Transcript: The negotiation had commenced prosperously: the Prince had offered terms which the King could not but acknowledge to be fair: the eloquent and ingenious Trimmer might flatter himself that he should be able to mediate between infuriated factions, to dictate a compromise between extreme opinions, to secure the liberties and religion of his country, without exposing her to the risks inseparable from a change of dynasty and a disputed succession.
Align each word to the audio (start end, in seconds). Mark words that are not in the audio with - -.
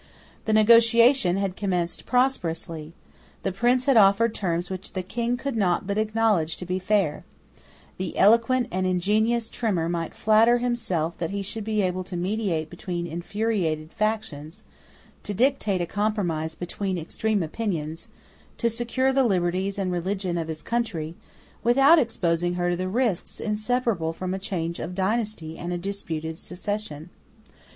The 0.45 0.53
negotiation 0.53 1.37
had 1.37 1.55
commenced 1.55 2.07
prosperously: 2.07 2.95
the 3.43 3.51
Prince 3.51 3.85
had 3.85 3.97
offered 3.97 4.33
terms 4.33 4.71
which 4.71 4.93
the 4.93 5.03
King 5.03 5.37
could 5.37 5.55
not 5.55 5.85
but 5.85 5.99
acknowledge 5.99 6.57
to 6.57 6.65
be 6.65 6.79
fair: 6.79 7.23
the 7.97 8.17
eloquent 8.17 8.67
and 8.71 8.87
ingenious 8.87 9.47
Trimmer 9.47 9.87
might 9.87 10.15
flatter 10.15 10.57
himself 10.57 11.15
that 11.19 11.29
he 11.29 11.43
should 11.43 11.63
be 11.63 11.83
able 11.83 12.03
to 12.05 12.15
mediate 12.17 12.67
between 12.67 13.05
infuriated 13.05 13.93
factions, 13.93 14.63
to 15.21 15.35
dictate 15.35 15.81
a 15.81 15.85
compromise 15.85 16.55
between 16.55 16.97
extreme 16.97 17.43
opinions, 17.43 18.07
to 18.57 18.71
secure 18.71 19.13
the 19.13 19.23
liberties 19.23 19.77
and 19.77 19.91
religion 19.91 20.35
of 20.35 20.47
his 20.47 20.63
country, 20.63 21.13
without 21.63 21.99
exposing 21.99 22.55
her 22.55 22.71
to 22.71 22.75
the 22.75 22.89
risks 22.89 23.39
inseparable 23.39 24.13
from 24.13 24.33
a 24.33 24.39
change 24.39 24.79
of 24.79 24.95
dynasty 24.95 25.59
and 25.59 25.71
a 25.71 25.77
disputed 25.77 26.39
succession. 26.39 27.11